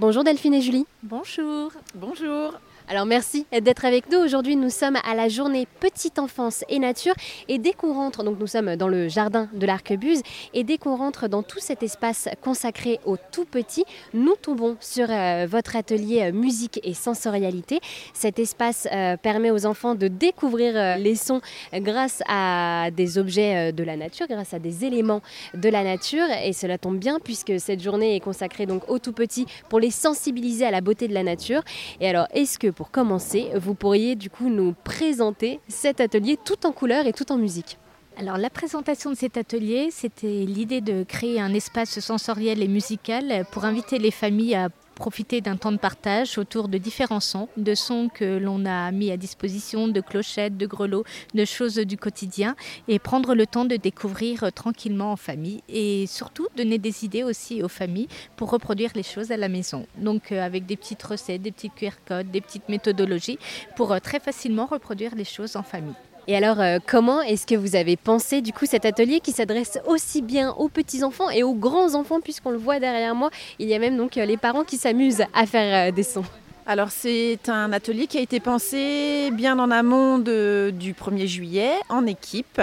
Bonjour 0.00 0.24
Delphine 0.24 0.54
et 0.54 0.60
Julie. 0.60 0.86
Bonjour. 1.04 1.70
Bonjour. 1.94 2.58
Alors 2.86 3.06
merci 3.06 3.46
d'être 3.62 3.86
avec 3.86 4.12
nous. 4.12 4.18
Aujourd'hui, 4.18 4.56
nous 4.56 4.68
sommes 4.68 4.98
à 5.10 5.14
la 5.14 5.30
journée 5.30 5.66
Petite 5.80 6.18
Enfance 6.18 6.64
et 6.68 6.78
Nature. 6.78 7.14
Et 7.48 7.58
dès 7.58 7.72
qu'on 7.72 7.94
rentre, 7.94 8.22
donc 8.22 8.38
nous 8.38 8.46
sommes 8.46 8.76
dans 8.76 8.88
le 8.88 9.08
jardin 9.08 9.48
de 9.54 9.64
l'Arquebuse, 9.64 10.20
et 10.52 10.64
dès 10.64 10.76
qu'on 10.76 10.94
rentre 10.94 11.26
dans 11.26 11.42
tout 11.42 11.60
cet 11.60 11.82
espace 11.82 12.28
consacré 12.42 13.00
aux 13.06 13.16
tout 13.16 13.46
petits, 13.46 13.86
nous 14.12 14.34
tombons 14.36 14.76
sur 14.80 15.06
euh, 15.08 15.46
votre 15.48 15.76
atelier 15.76 16.24
euh, 16.24 16.32
musique 16.32 16.78
et 16.84 16.92
sensorialité. 16.92 17.80
Cet 18.12 18.38
espace 18.38 18.86
euh, 18.92 19.16
permet 19.16 19.50
aux 19.50 19.64
enfants 19.64 19.94
de 19.94 20.08
découvrir 20.08 20.98
les 20.98 21.14
sons 21.14 21.40
grâce 21.72 22.22
à 22.28 22.90
des 22.94 23.16
objets 23.16 23.72
de 23.72 23.82
la 23.82 23.96
nature, 23.96 24.26
grâce 24.28 24.52
à 24.52 24.58
des 24.58 24.84
éléments 24.84 25.22
de 25.54 25.70
la 25.70 25.84
nature. 25.84 26.26
Et 26.44 26.52
cela 26.52 26.76
tombe 26.76 26.98
bien 26.98 27.18
puisque 27.18 27.58
cette 27.58 27.82
journée 27.82 28.14
est 28.14 28.20
consacrée 28.20 28.66
donc 28.66 28.90
aux 28.90 28.98
tout 28.98 29.12
petits 29.12 29.46
pour 29.70 29.80
les 29.80 29.90
sensibiliser 29.90 30.66
à 30.66 30.70
la 30.70 30.82
beauté 30.82 31.08
de 31.08 31.14
la 31.14 31.22
nature. 31.22 31.62
Et 32.02 32.08
alors, 32.10 32.26
est-ce 32.34 32.58
que 32.58 32.73
pour 32.74 32.90
commencer, 32.90 33.50
vous 33.56 33.74
pourriez 33.74 34.16
du 34.16 34.30
coup 34.30 34.48
nous 34.48 34.74
présenter 34.84 35.60
cet 35.68 36.00
atelier 36.00 36.38
tout 36.44 36.66
en 36.66 36.72
couleurs 36.72 37.06
et 37.06 37.12
tout 37.12 37.32
en 37.32 37.38
musique. 37.38 37.78
Alors 38.16 38.38
la 38.38 38.50
présentation 38.50 39.10
de 39.10 39.16
cet 39.16 39.36
atelier, 39.36 39.88
c'était 39.90 40.44
l'idée 40.44 40.80
de 40.80 41.02
créer 41.02 41.40
un 41.40 41.52
espace 41.52 41.98
sensoriel 41.98 42.62
et 42.62 42.68
musical 42.68 43.44
pour 43.50 43.64
inviter 43.64 43.98
les 43.98 44.12
familles 44.12 44.54
à 44.54 44.68
profiter 44.94 45.40
d'un 45.40 45.56
temps 45.56 45.72
de 45.72 45.78
partage 45.78 46.38
autour 46.38 46.68
de 46.68 46.78
différents 46.78 47.20
sons, 47.20 47.48
de 47.56 47.74
sons 47.74 48.08
que 48.12 48.38
l'on 48.38 48.64
a 48.64 48.90
mis 48.90 49.10
à 49.10 49.16
disposition, 49.16 49.88
de 49.88 50.00
clochettes, 50.00 50.56
de 50.56 50.66
grelots, 50.66 51.04
de 51.34 51.44
choses 51.44 51.76
du 51.76 51.96
quotidien, 51.96 52.56
et 52.88 52.98
prendre 52.98 53.34
le 53.34 53.46
temps 53.46 53.64
de 53.64 53.76
découvrir 53.76 54.52
tranquillement 54.52 55.12
en 55.12 55.16
famille, 55.16 55.62
et 55.68 56.06
surtout 56.06 56.48
donner 56.56 56.78
des 56.78 57.04
idées 57.04 57.24
aussi 57.24 57.62
aux 57.62 57.68
familles 57.68 58.08
pour 58.36 58.50
reproduire 58.50 58.90
les 58.94 59.02
choses 59.02 59.30
à 59.30 59.36
la 59.36 59.48
maison. 59.48 59.86
Donc 59.98 60.32
euh, 60.32 60.44
avec 60.44 60.66
des 60.66 60.76
petites 60.76 61.02
recettes, 61.02 61.42
des 61.42 61.52
petits 61.52 61.70
QR 61.70 61.90
codes, 62.06 62.30
des 62.30 62.40
petites 62.40 62.68
méthodologies, 62.68 63.38
pour 63.76 63.92
euh, 63.92 63.98
très 63.98 64.20
facilement 64.20 64.66
reproduire 64.66 65.14
les 65.14 65.24
choses 65.24 65.56
en 65.56 65.62
famille. 65.62 65.94
Et 66.26 66.36
alors, 66.36 66.58
euh, 66.60 66.78
comment 66.84 67.20
est-ce 67.20 67.46
que 67.46 67.54
vous 67.54 67.76
avez 67.76 67.96
pensé 67.96 68.40
du 68.40 68.54
coup 68.54 68.64
cet 68.64 68.86
atelier 68.86 69.20
qui 69.20 69.32
s'adresse 69.32 69.78
aussi 69.86 70.22
bien 70.22 70.52
aux 70.52 70.70
petits 70.70 71.04
enfants 71.04 71.28
et 71.28 71.42
aux 71.42 71.52
grands 71.52 71.94
enfants, 71.94 72.20
puisqu'on 72.20 72.50
le 72.50 72.56
voit 72.56 72.80
derrière 72.80 73.14
moi, 73.14 73.28
il 73.58 73.68
y 73.68 73.74
a 73.74 73.78
même 73.78 73.98
donc 73.98 74.16
euh, 74.16 74.24
les 74.24 74.38
parents 74.38 74.64
qui 74.64 74.78
s'amusent 74.78 75.24
à 75.34 75.44
faire 75.44 75.88
euh, 75.88 75.92
des 75.92 76.02
sons. 76.02 76.24
Alors 76.66 76.88
c'est 76.88 77.50
un 77.50 77.74
atelier 77.74 78.06
qui 78.06 78.16
a 78.16 78.22
été 78.22 78.40
pensé 78.40 79.30
bien 79.32 79.58
en 79.58 79.70
amont 79.70 80.18
du 80.18 80.94
1er 80.94 81.26
juillet 81.26 81.72
en 81.90 82.06
équipe. 82.06 82.58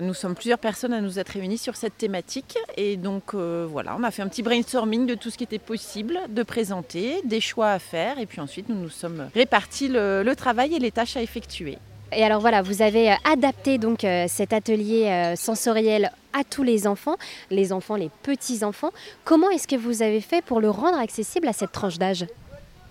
Nous 0.00 0.14
sommes 0.14 0.36
plusieurs 0.36 0.60
personnes 0.60 0.92
à 0.92 1.00
nous 1.00 1.18
être 1.18 1.30
réunies 1.30 1.58
sur 1.58 1.74
cette 1.74 1.98
thématique 1.98 2.58
et 2.76 2.96
donc 2.96 3.34
voilà, 3.34 3.96
on 3.98 4.04
a 4.04 4.12
fait 4.12 4.22
un 4.22 4.28
petit 4.28 4.44
brainstorming 4.44 5.04
de 5.04 5.16
tout 5.16 5.30
ce 5.30 5.36
qui 5.36 5.42
était 5.42 5.58
possible 5.58 6.20
de 6.28 6.44
présenter, 6.44 7.22
des 7.24 7.40
choix 7.40 7.70
à 7.70 7.80
faire 7.80 8.20
et 8.20 8.26
puis 8.26 8.40
ensuite 8.40 8.68
nous 8.68 8.76
nous 8.76 8.88
sommes 8.88 9.28
répartis 9.34 9.88
le 9.88 10.32
travail 10.36 10.76
et 10.76 10.78
les 10.78 10.92
tâches 10.92 11.16
à 11.16 11.22
effectuer. 11.22 11.78
Et 12.12 12.24
alors 12.24 12.40
voilà, 12.40 12.62
vous 12.62 12.82
avez 12.82 13.12
euh, 13.12 13.16
adapté 13.24 13.78
donc 13.78 14.02
euh, 14.02 14.26
cet 14.28 14.52
atelier 14.52 15.06
euh, 15.06 15.36
sensoriel 15.36 16.10
à 16.32 16.42
tous 16.42 16.64
les 16.64 16.86
enfants, 16.86 17.16
les 17.50 17.72
enfants, 17.72 17.94
les 17.94 18.10
petits 18.22 18.64
enfants. 18.64 18.90
Comment 19.24 19.50
est-ce 19.50 19.68
que 19.68 19.76
vous 19.76 20.02
avez 20.02 20.20
fait 20.20 20.42
pour 20.42 20.60
le 20.60 20.70
rendre 20.70 20.98
accessible 20.98 21.46
à 21.46 21.52
cette 21.52 21.72
tranche 21.72 21.98
d'âge? 21.98 22.26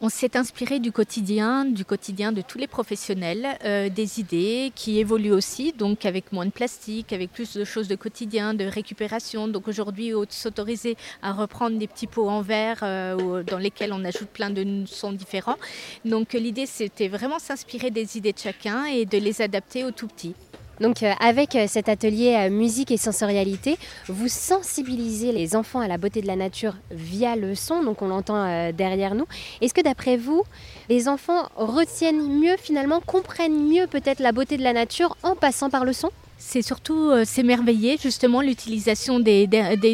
On 0.02 0.09
s'est 0.09 0.38
inspiré 0.38 0.80
du 0.80 0.92
quotidien, 0.92 1.66
du 1.66 1.83
quotidien 1.83 2.31
de 2.31 2.42
tous 2.42 2.58
les 2.58 2.67
professionnels, 2.67 3.58
euh, 3.66 3.89
des 3.89 4.19
idées 4.19 4.72
qui 4.75 5.00
évoluent 5.00 5.33
aussi, 5.33 5.73
donc 5.73 6.05
avec 6.05 6.31
moins 6.31 6.45
de 6.45 6.52
plastique, 6.52 7.11
avec 7.11 7.31
plus 7.31 7.55
de 7.55 7.64
choses 7.66 7.88
de 7.88 7.95
quotidien, 7.95 8.53
de 8.53 8.64
récupération. 8.66 9.47
Donc 9.47 9.67
aujourd'hui, 9.67 10.14
s'autoriser 10.30 10.95
à 11.22 11.33
reprendre 11.33 11.77
des 11.77 11.88
petits 11.88 12.08
pots 12.08 12.30
en 12.30 12.42
verre 12.42 12.80
euh, 12.83 13.44
dans 13.44 13.58
lesquels 13.58 13.94
on 13.94 14.05
ajoute 14.05 14.30
plein 14.30 14.50
de 14.50 14.86
sons 14.86 15.11
différents. 15.11 15.58
Donc 16.05 16.33
l'idée, 16.33 16.66
c'était 16.66 17.08
vraiment 17.08 17.39
s'inspirer 17.39 17.92
des 17.92 18.17
idées 18.17 18.33
de 18.33 18.39
chacun 18.39 18.86
et 18.86 19.05
de 19.05 19.17
les 19.17 19.42
adapter 19.42 19.83
aux 19.83 19.92
tout 19.92 20.08
petits. 20.08 20.36
Donc 20.80 21.04
euh, 21.04 21.12
avec 21.20 21.56
euh, 21.56 21.66
cet 21.67 21.90
atelier 21.90 22.36
euh, 22.36 22.50
musique 22.50 22.92
et 22.92 22.98
sensorialité, 22.98 23.78
vous 24.08 24.28
sensibilisez 24.28 25.32
les 25.32 25.56
enfants 25.56 25.82
à 25.82 25.88
la 25.88 25.98
beauté 25.98 26.22
de 26.22 26.28
la 26.28 26.36
nature 26.36 26.76
via 26.92 27.36
le 27.36 27.56
son, 27.56 27.84
donc 27.84 28.02
on 28.02 28.08
l'entend 28.08 28.72
derrière 28.72 29.16
nous. 29.16 29.26
Est-ce 29.62 29.73
que 29.73 29.82
d'après 29.82 30.18
vous, 30.18 30.44
les 30.89 31.08
enfants 31.08 31.50
retiennent 31.56 32.39
mieux 32.39 32.56
finalement, 32.58 33.02
comprennent 33.02 33.68
mieux 33.68 33.88
peut-être 33.88 34.20
la 34.20 34.32
beauté 34.32 34.58
de 34.58 34.64
la 34.64 34.73
nature 34.73 35.18
en 35.23 35.36
passant 35.36 35.70
par 35.70 35.86
le 35.86 35.94
son? 35.94 36.12
C'est 36.42 36.61
surtout 36.61 37.11
euh, 37.11 37.26
s'émerveiller 37.26 37.98
justement 38.02 38.42
l'utilisation 38.42 39.20
des, 39.20 39.45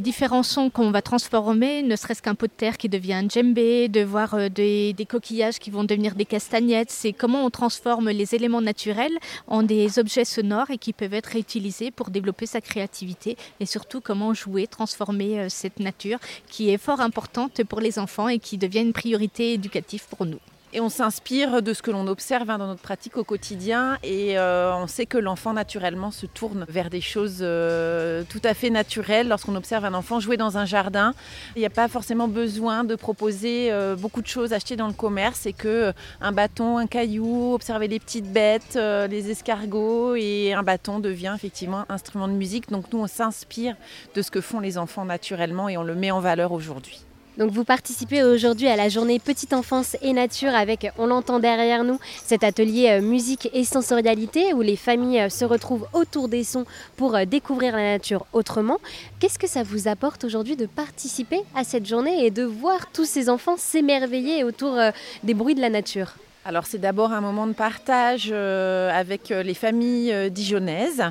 différents 0.01 0.43
sons 0.43 0.69
qu'on 0.69 0.91
va 0.91 1.01
transformer, 1.01 1.81
ne 1.81 1.95
serait-ce 1.95 2.21
qu'un 2.21 2.35
pot 2.35 2.45
de 2.45 2.51
terre 2.55 2.77
qui 2.77 2.87
devient 2.87 3.15
un 3.15 3.27
djembé, 3.27 3.89
de 3.89 4.01
voir 4.03 4.35
euh, 4.35 4.47
des, 4.47 4.95
coquillages 5.09 5.57
qui 5.57 5.71
vont 5.71 5.83
devenir 5.83 6.13
des 6.13 6.23
castagnettes. 6.23 6.91
C'est 6.91 7.13
comment 7.13 7.43
on 7.43 7.49
transforme 7.49 8.11
les 8.11 8.35
éléments 8.35 8.61
naturels 8.61 9.17
en 9.47 9.63
des 9.63 9.97
objets 9.97 10.23
sonores 10.23 10.69
et 10.69 10.77
qui 10.77 10.93
peuvent 10.93 11.15
être 11.15 11.31
réutilisés 11.31 11.89
pour 11.89 12.11
développer 12.11 12.45
sa 12.45 12.61
créativité 12.61 13.37
et 13.59 13.65
surtout 13.65 13.99
comment 13.99 14.33
jouer, 14.35 14.67
transformer 14.67 15.39
euh, 15.39 15.47
cette 15.49 15.79
nature 15.79 16.19
qui 16.47 16.69
est 16.69 16.77
fort 16.77 17.01
importante 17.01 17.63
pour 17.63 17.81
les 17.81 17.97
enfants 17.97 18.29
et 18.29 18.37
qui 18.37 18.59
devient 18.59 18.81
une 18.81 18.93
priorité 18.93 19.53
éducative 19.53 20.05
pour 20.09 20.27
nous. 20.27 20.39
Et 20.75 20.81
on 20.81 20.89
s'inspire 20.89 21.61
de 21.61 21.73
ce 21.73 21.81
que 21.81 21.89
l'on 21.89 22.05
observe 22.05 22.49
hein, 22.49 22.57
dans 22.57 22.67
notre 22.67 22.81
pratique 22.81 23.15
au 23.15 23.23
quotidien. 23.23 23.97
Et 24.03 24.37
euh, 24.37 24.75
on 24.75 24.87
sait 24.87 25.05
que 25.05 25.17
l'enfant 25.17 25.53
naturellement 25.53 26.11
se 26.11 26.25
tourne 26.25 26.65
vers 26.67 26.89
des 26.89 26.99
choses 26.99 27.37
euh, 27.39 28.25
tout 28.27 28.41
à 28.43 28.53
fait 28.53 28.69
naturelles. 28.69 29.29
Lorsqu'on 29.29 29.55
observe 29.55 29.85
un 29.85 29.93
enfant 29.93 30.19
jouer 30.19 30.35
dans 30.35 30.57
un 30.57 30.65
jardin, 30.65 31.13
il 31.55 31.59
n'y 31.59 31.65
a 31.65 31.69
pas 31.69 31.87
forcément 31.87 32.27
besoin 32.27 32.83
de 32.83 32.95
proposer 32.95 33.71
euh, 33.71 33.95
beaucoup 33.95 34.21
de 34.21 34.27
choses 34.27 34.51
achetées 34.51 34.75
dans 34.75 34.87
le 34.87 34.93
commerce. 34.93 35.45
Et 35.45 35.53
que 35.53 35.93
un 36.19 36.33
bâton, 36.33 36.77
un 36.77 36.87
caillou, 36.87 37.53
observer 37.53 37.87
les 37.87 38.01
petites 38.01 38.29
bêtes, 38.29 38.75
les 38.75 39.31
escargots 39.31 40.15
et 40.15 40.51
un 40.51 40.63
bâton 40.63 40.99
devient 40.99 41.31
effectivement 41.37 41.85
un 41.87 41.93
instrument 41.95 42.27
de 42.27 42.33
musique. 42.33 42.69
Donc 42.69 42.91
nous, 42.91 42.99
on 42.99 43.07
s'inspire 43.07 43.77
de 44.13 44.21
ce 44.21 44.29
que 44.29 44.41
font 44.41 44.59
les 44.59 44.77
enfants 44.77 45.05
naturellement 45.05 45.69
et 45.69 45.77
on 45.77 45.83
le 45.83 45.95
met 45.95 46.11
en 46.11 46.19
valeur 46.19 46.51
aujourd'hui. 46.51 47.05
Donc 47.37 47.51
vous 47.51 47.65
participez 47.65 48.23
aujourd'hui 48.23 48.67
à 48.69 48.77
la 48.77 48.87
journée 48.87 49.19
Petite 49.19 49.51
Enfance 49.51 49.97
et 50.01 50.13
Nature 50.13 50.55
avec, 50.55 50.87
on 50.97 51.07
l'entend 51.07 51.39
derrière 51.39 51.83
nous, 51.83 51.99
cet 52.23 52.45
atelier 52.45 52.87
euh, 52.91 53.01
musique 53.01 53.49
et 53.51 53.65
sensorialité 53.65 54.53
où 54.53 54.61
les 54.61 54.77
familles 54.77 55.19
euh, 55.19 55.29
se 55.29 55.43
retrouvent 55.43 55.85
autour 55.91 56.29
des 56.29 56.45
sons 56.45 56.65
pour 56.95 57.13
euh, 57.13 57.25
découvrir 57.25 57.75
la 57.75 57.91
nature 57.91 58.25
autrement. 58.31 58.77
Qu'est-ce 59.19 59.37
que 59.37 59.47
ça 59.47 59.63
vous 59.63 59.89
apporte 59.89 60.23
aujourd'hui 60.23 60.55
de 60.55 60.65
participer 60.65 61.41
à 61.55 61.65
cette 61.65 61.85
journée 61.85 62.25
et 62.25 62.31
de 62.31 62.43
voir 62.43 62.89
tous 62.93 63.05
ces 63.05 63.29
enfants 63.29 63.57
s'émerveiller 63.57 64.45
autour 64.45 64.79
des 65.23 65.33
bruits 65.33 65.55
de 65.55 65.61
la 65.61 65.69
nature? 65.69 66.13
Alors 66.45 66.67
c'est 66.67 66.77
d'abord 66.77 67.11
un 67.11 67.21
moment 67.21 67.47
de 67.47 67.53
partage 67.53 68.29
euh, 68.31 68.91
avec 68.91 69.31
euh, 69.31 69.41
les 69.41 69.55
familles 69.55 70.13
euh, 70.13 70.29
dijonnaises 70.29 71.03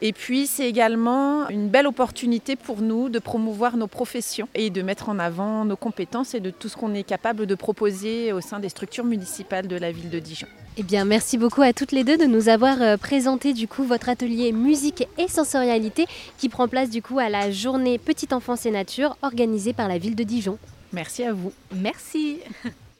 et 0.00 0.12
puis 0.12 0.48
c'est 0.48 0.68
également 0.68 1.48
une 1.48 1.68
belle 1.68 1.86
opportunité 1.86 2.56
pour 2.56 2.82
nous 2.82 3.08
de 3.08 3.20
promouvoir 3.20 3.76
nos 3.76 3.86
professions 3.86 4.48
et 4.56 4.70
de 4.70 4.82
mettre 4.82 5.08
en 5.08 5.20
avant 5.20 5.64
nos 5.64 5.76
compétences 5.76 6.34
et 6.34 6.40
de 6.40 6.50
tout 6.50 6.68
ce 6.68 6.76
qu'on 6.76 6.94
est 6.94 7.04
capable 7.04 7.46
de 7.46 7.54
proposer 7.54 8.32
au 8.32 8.40
sein 8.40 8.58
des 8.58 8.68
structures 8.68 9.04
municipales 9.04 9.68
de 9.68 9.76
la 9.76 9.92
ville 9.92 10.10
de 10.10 10.18
Dijon. 10.18 10.48
Eh 10.76 10.82
bien, 10.82 11.04
merci 11.04 11.38
beaucoup 11.38 11.62
à 11.62 11.72
toutes 11.72 11.92
les 11.92 12.02
deux 12.02 12.16
de 12.16 12.24
nous 12.24 12.48
avoir 12.48 12.98
présenté 12.98 13.52
du 13.52 13.68
coup 13.68 13.84
votre 13.84 14.08
atelier 14.08 14.50
musique 14.52 15.06
et 15.18 15.28
sensorialité 15.28 16.06
qui 16.38 16.48
prend 16.48 16.66
place 16.66 16.90
du 16.90 17.02
coup 17.02 17.20
à 17.20 17.28
la 17.28 17.52
journée 17.52 17.98
Petite 17.98 18.32
Enfance 18.32 18.66
et 18.66 18.70
Nature 18.70 19.16
organisée 19.22 19.74
par 19.74 19.86
la 19.86 19.98
ville 19.98 20.16
de 20.16 20.24
Dijon. 20.24 20.58
Merci 20.92 21.22
à 21.24 21.32
vous. 21.32 21.52
Merci. 21.72 22.38